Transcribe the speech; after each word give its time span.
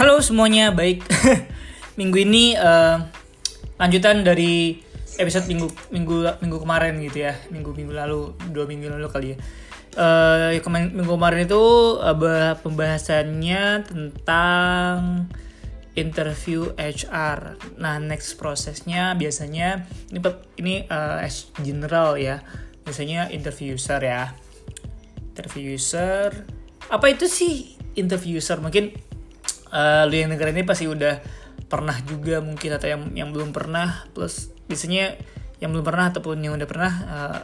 Halo 0.00 0.16
semuanya, 0.24 0.72
baik. 0.72 1.04
minggu 2.00 2.24
ini 2.24 2.56
uh, 2.56 3.04
lanjutan 3.76 4.24
dari 4.24 4.80
episode 5.20 5.44
minggu 5.44 5.68
minggu 5.92 6.40
minggu 6.40 6.56
kemarin 6.56 6.96
gitu 7.04 7.28
ya, 7.28 7.36
minggu 7.52 7.76
minggu 7.76 7.92
lalu 7.92 8.32
dua 8.48 8.64
minggu 8.64 8.88
lalu 8.88 9.12
kali 9.12 9.36
ya. 9.36 9.38
Uh, 10.00 10.56
minggu 10.88 11.20
kemarin 11.20 11.44
itu 11.44 11.64
uh, 12.00 12.16
pembahasannya 12.64 13.84
tentang 13.84 15.28
interview 15.92 16.72
HR. 16.80 17.60
Nah, 17.76 18.00
next 18.00 18.40
prosesnya 18.40 19.12
biasanya 19.20 19.84
ini 20.08 20.20
ini 20.56 20.74
uh, 20.88 21.28
general 21.60 22.16
ya. 22.16 22.40
Biasanya 22.88 23.28
interview 23.36 23.76
user 23.76 24.00
ya. 24.00 24.32
Interview 25.36 25.76
user. 25.76 26.48
Apa 26.88 27.12
itu 27.12 27.28
sih 27.28 27.76
interview 28.00 28.40
user? 28.40 28.64
Mungkin 28.64 29.09
uh, 29.70 30.06
lu 30.06 30.14
yang 30.14 30.30
negara 30.30 30.50
ini 30.52 30.66
pasti 30.66 30.86
udah 30.86 31.22
pernah 31.70 31.94
juga 32.02 32.42
mungkin 32.42 32.70
atau 32.74 32.86
yang 32.90 33.02
yang 33.14 33.28
belum 33.30 33.54
pernah. 33.54 34.06
Plus 34.14 34.50
biasanya 34.66 35.18
yang 35.58 35.70
belum 35.74 35.84
pernah 35.84 36.10
ataupun 36.10 36.40
yang 36.40 36.56
udah 36.56 36.68
pernah 36.68 36.92
uh, 37.06 37.40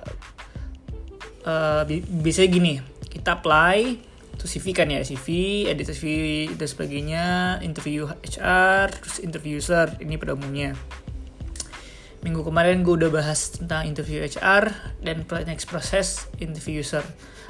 uh, 1.46 1.82
biasanya 2.22 2.48
gini 2.48 2.74
kita 3.12 3.40
apply 3.40 3.78
itu 4.36 4.44
CV 4.44 4.76
kan 4.76 4.92
ya 4.92 5.00
CV 5.00 5.26
edit 5.72 5.88
CV 5.96 6.48
dan 6.60 6.68
sebagainya 6.68 7.24
interview 7.64 8.04
HR 8.04 8.92
terus 8.92 9.16
interview 9.24 9.56
user 9.56 9.96
ini 10.00 10.20
pada 10.20 10.36
umumnya. 10.36 10.76
Minggu 12.20 12.42
kemarin 12.42 12.82
gue 12.84 13.00
udah 13.00 13.08
bahas 13.08 13.54
tentang 13.54 13.86
interview 13.88 14.20
HR 14.20 14.74
dan 15.00 15.24
next 15.48 15.70
proses 15.70 16.28
interview 16.36 16.84
user 16.84 17.04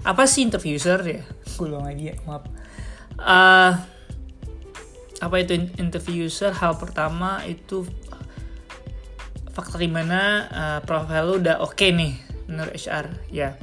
apa 0.06 0.28
sih 0.30 0.46
interview 0.46 0.78
user 0.78 1.00
ya? 1.02 1.22
Gue 1.58 1.66
ulang 1.66 1.90
lagi 1.90 2.12
ya 2.12 2.14
maaf. 2.22 2.44
Uh, 3.16 3.72
apa 5.20 5.40
itu 5.40 5.56
interview 5.80 6.28
user? 6.28 6.52
Hal 6.52 6.76
pertama 6.76 7.40
itu 7.48 7.84
faktor 9.52 9.80
di 9.80 9.88
mana 9.88 10.20
uh, 10.52 10.60
eh, 10.60 10.80
profil 10.84 11.22
lu 11.24 11.34
udah 11.40 11.64
oke 11.64 11.72
okay 11.72 11.90
nih 11.96 12.12
menurut 12.48 12.76
HR 12.76 13.06
ya. 13.32 13.56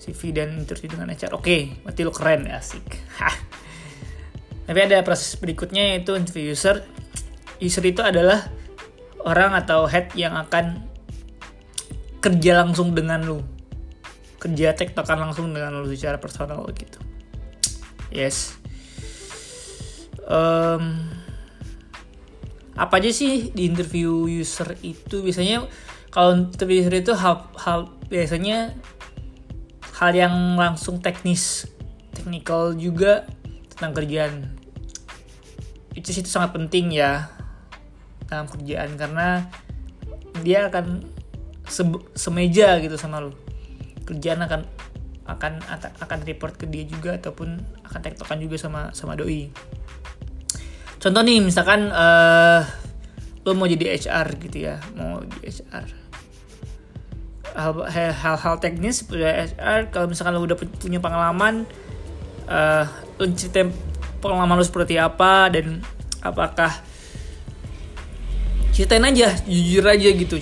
CV 0.00 0.32
dan 0.32 0.56
interview 0.56 0.88
dengan 0.96 1.12
HR 1.12 1.36
oke. 1.36 1.44
Okay, 1.44 1.60
berarti 1.84 2.00
lu 2.08 2.12
keren 2.12 2.48
ya 2.48 2.56
asik. 2.56 2.86
Tapi 4.66 4.78
ada 4.80 5.04
proses 5.04 5.36
berikutnya 5.36 5.92
yaitu 5.92 6.16
interview 6.16 6.56
user. 6.56 6.80
User 7.60 7.84
itu 7.84 8.00
adalah 8.00 8.48
orang 9.20 9.52
atau 9.52 9.84
head 9.84 10.08
yang 10.16 10.32
akan 10.40 10.88
kerja 12.24 12.64
langsung 12.64 12.96
dengan 12.96 13.20
lu. 13.20 13.44
Kerja 14.40 14.72
tektokan 14.72 15.20
langsung 15.20 15.52
dengan 15.52 15.76
lu 15.76 15.84
secara 15.92 16.16
personal 16.16 16.64
gitu. 16.72 16.96
Yes 18.08 18.59
um, 20.30 20.82
apa 22.78 23.02
aja 23.02 23.10
sih 23.12 23.50
di 23.52 23.68
interview 23.68 24.30
user 24.30 24.78
itu? 24.80 25.20
Biasanya 25.20 25.66
kalau 26.08 26.48
interview 26.48 26.86
user 26.86 26.96
itu 27.02 27.12
hal, 27.12 27.50
hal 27.58 27.90
biasanya 28.08 28.72
hal 30.00 30.10
yang 30.16 30.56
langsung 30.56 31.02
teknis 31.02 31.68
technical 32.14 32.72
juga 32.72 33.28
tentang 33.74 33.92
kerjaan. 33.92 34.34
Itu 35.92 36.14
itu 36.14 36.30
sangat 36.30 36.56
penting 36.56 36.94
ya 36.94 37.28
dalam 38.30 38.46
kerjaan 38.46 38.94
karena 38.94 39.50
dia 40.46 40.70
akan 40.70 41.04
se 41.66 41.82
semeja 42.16 42.78
gitu 42.80 42.96
sama 42.96 43.20
lu. 43.20 43.34
Kerjaan 44.08 44.40
akan 44.46 44.62
akan 45.30 45.52
akan 46.02 46.18
report 46.26 46.58
ke 46.58 46.66
dia 46.66 46.82
juga 46.88 47.14
ataupun 47.14 47.60
akan 47.86 48.00
tektokan 48.02 48.40
juga 48.42 48.56
sama 48.58 48.90
sama 48.90 49.14
doi 49.14 49.52
contoh 51.00 51.22
nih 51.24 51.40
misalkan 51.40 51.88
uh, 51.88 52.60
lo 53.48 53.56
mau 53.56 53.64
jadi 53.64 53.96
HR 53.96 54.36
gitu 54.36 54.68
ya 54.68 54.76
mau 54.92 55.24
di 55.24 55.48
HR 55.48 55.88
hal-hal 58.12 58.54
teknis 58.60 59.02
seperti 59.02 59.24
HR 59.56 59.88
kalau 59.88 60.06
misalkan 60.12 60.36
lo 60.36 60.44
udah 60.44 60.60
punya 60.60 61.00
pengalaman 61.00 61.64
uh, 62.46 62.84
lo 63.16 63.24
cerita 63.32 63.64
pengalaman 64.20 64.60
lo 64.60 64.64
seperti 64.64 65.00
apa 65.00 65.48
dan 65.48 65.80
apakah 66.20 66.68
ceritain 68.76 69.02
aja 69.08 69.32
jujur 69.48 69.88
aja 69.88 70.08
gitu 70.12 70.36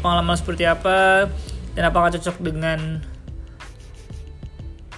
pengalaman 0.00 0.32
lo 0.32 0.40
seperti 0.40 0.64
apa 0.64 1.28
dan 1.76 1.84
apakah 1.84 2.16
cocok 2.16 2.40
dengan 2.40 3.04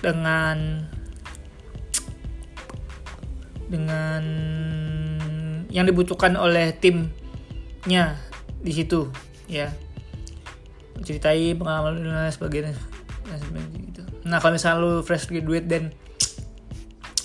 dengan 0.00 0.86
dengan 3.68 4.22
yang 5.70 5.86
dibutuhkan 5.86 6.34
oleh 6.34 6.74
timnya 6.74 8.18
di 8.60 8.72
situ 8.74 9.08
ya. 9.46 9.70
Ceritai 11.00 11.56
pengalaman 11.56 11.96
lu 11.96 12.12
dan 12.12 12.28
sebagainya 12.28 12.76
gitu. 13.88 14.02
nah 14.28 14.36
kalau 14.36 14.52
misalnya 14.52 14.84
lu 14.84 14.92
fresh 15.00 15.32
graduate 15.32 15.64
dan 15.64 15.82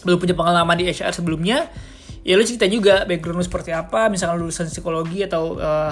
belum 0.07 0.15
punya 0.15 0.31
pengalaman 0.31 0.79
di 0.79 0.87
HR 0.87 1.11
sebelumnya 1.11 1.67
ya 2.23 2.39
lu 2.39 2.47
cerita 2.47 2.63
juga 2.71 3.03
background 3.03 3.41
lu 3.41 3.45
seperti 3.45 3.75
apa. 3.75 4.07
Misalnya 4.07 4.39
lulusan 4.39 4.71
psikologi 4.71 5.25
atau 5.25 5.59
uh, 5.59 5.91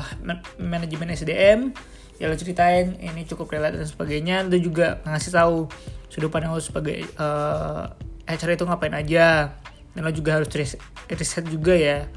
manajemen 0.61 1.11
SDM 1.11 1.75
ya 2.21 2.29
lu 2.29 2.37
ceritain 2.37 2.95
ini 3.03 3.27
cukup 3.27 3.51
relate 3.51 3.81
dan 3.81 3.89
sebagainya. 3.89 4.47
Lu 4.47 4.55
juga 4.61 5.03
ngasih 5.03 5.31
tahu 5.33 5.67
sudut 6.07 6.29
pandang 6.31 6.55
lu 6.55 6.63
sebagai 6.63 7.03
uh, 7.19 7.89
eh, 8.29 8.37
HR 8.37 8.55
itu 8.55 8.65
ngapain 8.69 8.95
aja. 8.95 9.59
Dan 9.93 10.01
lo 10.01 10.09
juga 10.09 10.41
harus 10.41 10.49
riset 10.49 11.45
juga 11.45 11.77
ya 11.77 12.09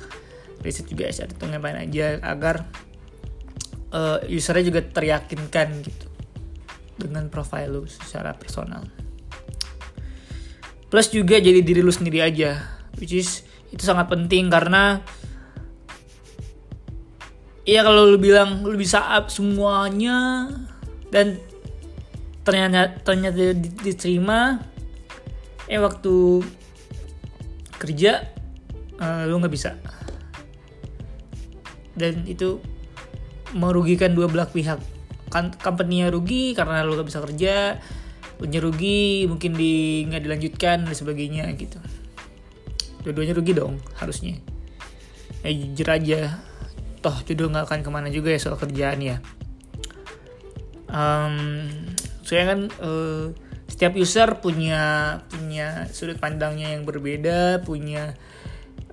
riset 0.65 0.87
juga 0.89 1.09
SR 1.09 1.33
itu 1.33 1.45
ngapain 1.49 1.77
aja 1.77 2.21
agar 2.25 2.65
uh, 3.93 4.19
usernya 4.29 4.65
juga 4.73 4.81
teryakinkan 4.85 5.69
gitu 5.85 6.07
dengan 6.97 7.29
profile 7.29 7.69
lu 7.69 7.85
secara 7.85 8.33
personal. 8.33 8.85
Plus 10.87 11.13
juga 11.13 11.37
jadi 11.37 11.61
diri 11.61 11.85
lu 11.85 11.93
sendiri 11.93 12.25
aja 12.25 12.63
which 12.97 13.13
is 13.13 13.45
itu 13.75 13.83
sangat 13.85 14.09
penting 14.09 14.49
karena 14.49 15.05
Iya 17.67 17.83
kalau 17.83 18.07
lu 18.07 18.15
bilang 18.23 18.63
lu 18.63 18.79
bisa 18.79 19.03
up 19.03 19.27
semuanya 19.27 20.47
dan 21.11 21.35
ternyata 22.47 22.95
ternyata 23.03 23.59
diterima 23.59 24.63
eh 25.67 25.83
waktu 25.83 26.47
kerja 27.75 28.23
uh, 29.03 29.27
lu 29.27 29.43
nggak 29.43 29.51
bisa 29.51 29.75
dan 31.97 32.23
itu 32.29 32.63
merugikan 33.57 34.13
dua 34.13 34.29
belah 34.29 34.49
pihak. 34.49 34.79
Kan 35.33 35.51
company-nya 35.59 36.13
rugi 36.13 36.55
karena 36.55 36.87
lu 36.87 36.95
gak 36.95 37.09
bisa 37.11 37.19
kerja 37.25 37.81
punya 38.37 38.61
rugi 38.61 39.25
mungkin 39.25 39.57
di 39.57 40.05
nggak 40.05 40.23
dilanjutkan 40.29 40.85
dan 40.85 40.95
sebagainya 40.95 41.49
gitu. 41.57 41.81
Dua-duanya 43.01 43.33
rugi 43.33 43.53
dong 43.57 43.81
harusnya. 43.97 44.37
Ya 45.41 45.51
jujur 45.57 45.89
aja. 45.89 46.21
Toh 47.01 47.17
jodoh 47.25 47.49
nggak 47.49 47.65
akan 47.65 47.81
ke 47.81 47.91
mana 47.91 48.09
juga 48.13 48.29
ya 48.33 48.41
soal 48.41 48.61
kerjaan 48.61 49.01
ya. 49.01 49.17
Um, 50.87 51.67
saya 52.23 52.55
kan 52.55 52.61
uh, 52.79 53.33
setiap 53.67 53.97
user 53.99 54.39
punya 54.39 55.17
punya 55.33 55.91
sudut 55.91 56.17
pandangnya 56.21 56.73
yang 56.77 56.87
berbeda 56.87 57.61
punya 57.67 58.15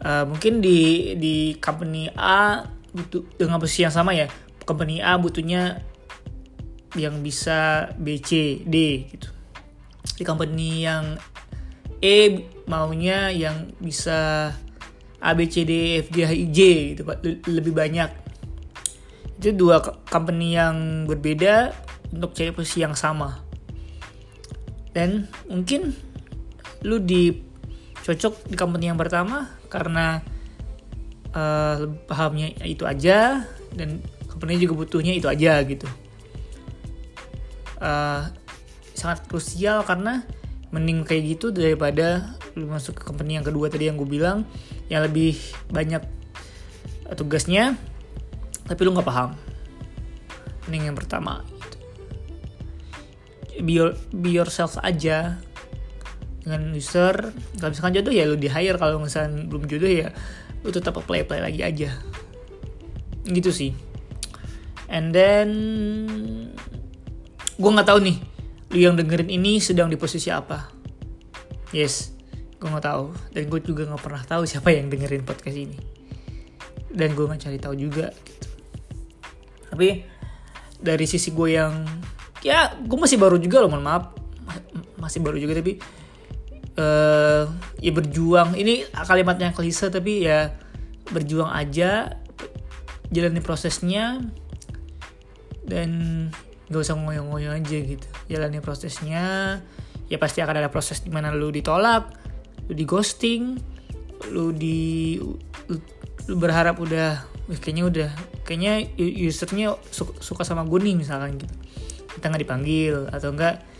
uh, 0.01 0.25
mungkin 0.25 0.59
di 0.59 1.13
di 1.19 1.35
company 1.61 2.09
A 2.17 2.65
butuh 2.93 3.25
dengan 3.35 3.57
posisi 3.57 3.81
yang 3.81 3.93
sama 3.93 4.13
ya 4.13 4.29
company 4.63 5.03
A 5.03 5.17
butuhnya 5.19 5.83
yang 6.93 7.25
bisa 7.25 7.89
B 7.97 8.21
C 8.21 8.61
D 8.63 9.09
gitu. 9.09 9.27
Di 10.13 10.21
company 10.21 10.85
yang 10.85 11.17
E 11.99 12.45
maunya 12.69 13.33
yang 13.33 13.73
bisa 13.81 14.53
A 15.17 15.31
B 15.33 15.49
C 15.49 15.65
D 15.65 16.03
F 16.05 16.13
G 16.13 16.17
H 16.21 16.31
I 16.37 16.47
J 16.53 16.59
gitu 16.93 17.01
lebih 17.49 17.73
banyak. 17.73 18.13
Itu 19.41 19.57
dua 19.57 19.81
company 20.07 20.53
yang 20.53 21.09
berbeda 21.09 21.73
untuk 22.13 22.37
cari 22.37 22.53
posisi 22.53 22.85
yang 22.85 22.93
sama. 22.93 23.41
Dan 24.93 25.25
mungkin 25.49 25.97
lu 26.85 27.01
di 27.01 27.33
cocok 28.05 28.51
di 28.51 28.55
company 28.59 28.93
yang 28.93 28.99
pertama 28.99 29.49
karena 29.71 30.21
uh, 31.33 31.89
pahamnya 32.07 32.53
itu 32.63 32.85
aja 32.85 33.45
dan 33.73 33.99
company 34.29 34.61
juga 34.61 34.85
butuhnya 34.85 35.13
itu 35.17 35.27
aja 35.27 35.61
gitu. 35.65 35.85
Uh, 37.83 38.29
sangat 38.95 39.25
krusial 39.27 39.83
karena 39.83 40.23
mending 40.71 41.03
kayak 41.03 41.37
gitu 41.37 41.51
daripada 41.51 42.33
lu 42.57 42.69
masuk 42.69 42.97
ke 42.97 43.03
company 43.03 43.37
yang 43.37 43.45
kedua 43.45 43.69
tadi 43.69 43.89
yang 43.89 43.97
gue 43.97 44.07
bilang 44.07 44.45
yang 44.87 45.03
lebih 45.05 45.37
banyak 45.69 46.01
tugasnya 47.13 47.77
tapi 48.65 48.79
lu 48.85 48.95
nggak 48.95 49.05
paham. 49.05 49.35
Mending 50.65 50.93
yang 50.93 50.97
pertama 50.97 51.43
gitu. 51.43 51.77
be, 53.61 53.73
your, 53.75 53.91
be 54.15 54.31
yourself 54.31 54.79
aja. 54.79 55.37
Dengan 56.43 56.75
user 56.75 57.31
kalau 57.55 57.71
misalkan 57.71 57.95
jodoh 57.95 58.11
ya 58.11 58.27
lu 58.27 58.35
di 58.35 58.51
hire 58.51 58.75
kalau 58.75 58.99
misalkan 58.99 59.47
belum 59.47 59.63
jodoh 59.63 59.87
ya 59.87 60.11
lu 60.63 60.69
tetap 60.71 60.95
apply 60.95 61.27
apply 61.27 61.43
lagi 61.43 61.61
aja. 61.61 61.91
Gitu 63.27 63.51
sih. 63.51 63.71
And 64.87 65.11
then 65.11 65.49
gue 67.59 67.69
nggak 67.69 67.87
tahu 67.87 67.99
nih 68.01 68.17
lu 68.73 68.79
yang 68.81 68.95
dengerin 68.97 69.29
ini 69.29 69.61
sedang 69.61 69.91
di 69.91 69.99
posisi 69.99 70.33
apa. 70.33 70.71
Yes 71.75 72.13
gue 72.63 72.71
nggak 72.71 72.87
tahu. 72.87 73.05
Dan 73.35 73.43
gue 73.51 73.59
juga 73.59 73.83
nggak 73.83 73.99
pernah 74.01 74.23
tahu 74.23 74.47
siapa 74.47 74.71
yang 74.71 74.87
dengerin 74.87 75.27
podcast 75.27 75.59
ini. 75.59 75.75
Dan 76.87 77.11
gue 77.11 77.27
nggak 77.27 77.43
cari 77.43 77.59
tahu 77.59 77.75
juga 77.75 78.07
gitu. 78.23 78.47
Tapi 79.67 80.07
dari 80.79 81.03
sisi 81.03 81.35
gue 81.35 81.59
yang 81.59 81.83
ya 82.39 82.71
gue 82.79 82.95
masih 82.95 83.19
baru 83.19 83.35
juga 83.35 83.59
loh 83.59 83.75
mohon 83.75 83.83
maaf. 83.83 84.15
Masih 84.95 85.19
baru 85.19 85.35
juga 85.35 85.59
tapi 85.59 85.75
uh, 86.77 87.43
ya 87.79 87.91
berjuang. 87.91 88.57
Ini 88.57 88.89
kalimatnya 88.93 89.53
klise 89.53 89.89
tapi 89.89 90.25
ya 90.25 90.53
berjuang 91.11 91.51
aja 91.51 92.17
jalani 93.13 93.43
prosesnya 93.43 94.23
dan 95.63 95.91
gak 96.71 96.81
usah 96.81 96.97
ngoyo-ngoyo 96.97 97.53
aja 97.53 97.77
gitu. 97.77 98.07
Jalani 98.31 98.59
prosesnya 98.63 99.59
ya 100.09 100.17
pasti 100.19 100.41
akan 100.43 100.55
ada 100.65 100.69
proses 100.69 101.01
di 101.01 101.09
mana 101.09 101.31
lu 101.31 101.49
ditolak 101.49 102.05
lu 102.67 102.73
di 102.75 102.85
ghosting 102.85 103.57
lu 104.31 104.55
di 104.55 105.17
lu, 105.67 105.77
lu 106.31 106.35
berharap 106.39 106.79
udah 106.79 107.23
kayaknya 107.59 107.83
udah 107.87 108.09
kayaknya 108.47 108.87
usernya 108.99 109.75
suka 110.23 110.47
sama 110.47 110.63
gue 110.63 110.79
nih 110.79 110.95
misalkan 110.95 111.35
gitu. 111.39 111.55
Kita 112.13 112.31
nggak 112.31 112.43
dipanggil 112.43 112.95
atau 113.11 113.35
enggak 113.35 113.72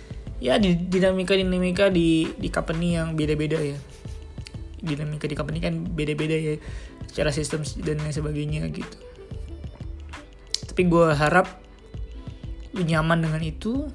ya 0.43 0.59
di 0.59 0.75
dinamika 0.75 1.39
dinamika 1.39 1.87
di 1.87 2.27
di 2.35 2.51
company 2.51 2.99
yang 2.99 3.15
beda-beda 3.15 3.55
ya. 3.63 3.79
Dinamika 4.83 5.23
di 5.23 5.39
company 5.39 5.63
kan 5.63 5.87
beda-beda 5.87 6.35
ya 6.35 6.59
secara 7.07 7.31
sistem 7.31 7.63
dan 7.79 8.03
lain 8.03 8.11
sebagainya 8.11 8.67
gitu. 8.67 8.99
Tapi 10.67 10.81
gue 10.91 11.07
harap 11.15 11.47
lu 12.75 12.83
nyaman 12.83 13.23
dengan 13.23 13.39
itu 13.39 13.87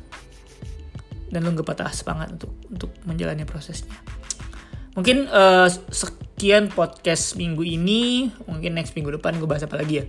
dan 1.29 1.45
lu 1.45 1.53
gak 1.53 1.69
patah 1.69 1.93
semangat 1.93 2.33
untuk 2.41 2.56
untuk 2.73 2.91
menjalani 3.05 3.44
prosesnya. 3.44 3.93
Mungkin 4.97 5.29
uh, 5.29 5.69
sekian 5.93 6.73
podcast 6.73 7.37
minggu 7.37 7.61
ini. 7.61 8.33
Mungkin 8.49 8.73
next 8.73 8.97
minggu 8.97 9.21
depan 9.21 9.37
gue 9.37 9.44
bahas 9.44 9.69
apa 9.69 9.77
lagi 9.77 10.01
ya? 10.01 10.05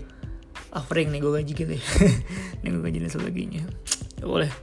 Offering 0.72 1.12
nih 1.12 1.20
gue 1.20 1.32
gaji 1.36 1.52
gitu 1.52 1.74
ya. 1.76 1.86
Gue 2.70 2.86
gaji 2.86 3.02
dan 3.02 3.10
sebagainya. 3.10 3.66
Boleh 4.22 4.54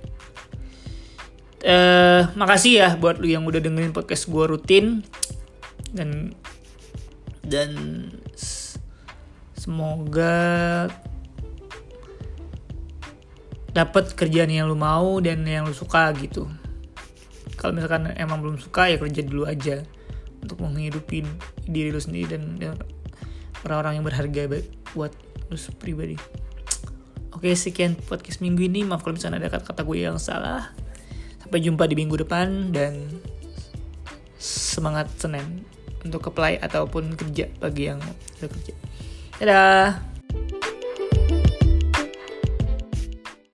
uh, 1.64 2.28
makasih 2.36 2.72
ya 2.84 2.88
buat 2.98 3.16
lu 3.22 3.30
yang 3.30 3.46
udah 3.48 3.62
dengerin 3.62 3.94
podcast 3.96 4.28
gue 4.28 4.44
rutin. 4.44 5.06
Dan 5.94 6.34
dan 7.46 7.70
semoga 9.54 10.86
dapat 13.76 14.16
kerjaan 14.16 14.48
yang 14.48 14.66
lu 14.66 14.76
mau 14.76 15.20
dan 15.20 15.44
yang 15.44 15.68
lu 15.68 15.76
suka 15.76 16.10
gitu. 16.16 16.48
Kalau 17.60 17.76
misalkan 17.76 18.12
emang 18.16 18.40
belum 18.40 18.56
suka 18.56 18.88
ya 18.88 18.96
kerja 18.96 19.20
dulu 19.24 19.44
aja 19.44 19.84
untuk 20.40 20.60
menghidupi 20.64 21.24
diri 21.68 21.92
lu 21.92 22.00
sendiri 22.00 22.36
dan, 22.36 22.76
orang-orang 23.66 23.98
yang 23.98 24.06
berharga 24.06 24.42
buat 24.94 25.12
lu 25.50 25.58
pribadi. 25.76 26.16
Oke 27.36 27.52
sekian 27.52 27.98
podcast 27.98 28.40
minggu 28.40 28.64
ini. 28.64 28.86
Maaf 28.86 29.04
kalau 29.04 29.18
misalnya 29.18 29.44
ada 29.44 29.52
kata-kata 29.58 29.84
gue 29.84 29.98
yang 30.00 30.16
salah 30.16 30.72
Sampai 31.46 31.62
jumpa 31.62 31.86
di 31.86 31.94
minggu 31.94 32.26
depan 32.26 32.74
dan 32.74 33.22
semangat 34.34 35.06
Senin 35.14 35.62
untuk 36.02 36.26
apply 36.26 36.58
ataupun 36.58 37.14
kerja 37.14 37.46
bagi 37.62 37.86
yang 37.86 38.02
udah 38.02 38.50
kerja. 38.50 38.74
Dadah. 39.38 40.15